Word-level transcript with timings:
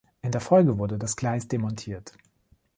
In 0.23 0.31
der 0.31 0.41
Folge 0.41 0.79
wurde 0.79 0.97
das 0.97 1.15
Gleis 1.15 1.47
demontiert. 1.47 2.17